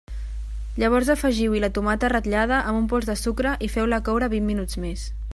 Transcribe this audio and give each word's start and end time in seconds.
Llavors 0.83 1.09
afegiu-hi 1.13 1.59
la 1.65 1.69
tomata 1.75 2.09
ratllada 2.13 2.61
amb 2.71 2.79
un 2.79 2.87
pols 2.93 3.09
de 3.11 3.17
sucre 3.25 3.53
i 3.67 3.69
feu-la 3.75 4.01
coure 4.09 4.31
vint 4.35 4.49
minuts 4.49 4.81
més. 4.87 5.05